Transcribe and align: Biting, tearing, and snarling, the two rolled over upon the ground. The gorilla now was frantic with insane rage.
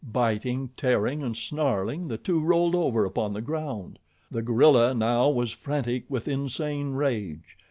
Biting, 0.11 0.71
tearing, 0.75 1.21
and 1.21 1.37
snarling, 1.37 2.07
the 2.07 2.17
two 2.17 2.39
rolled 2.41 2.73
over 2.73 3.05
upon 3.05 3.33
the 3.33 3.39
ground. 3.43 3.99
The 4.31 4.41
gorilla 4.41 4.95
now 4.95 5.29
was 5.29 5.51
frantic 5.51 6.05
with 6.09 6.27
insane 6.27 6.93
rage. 6.93 7.55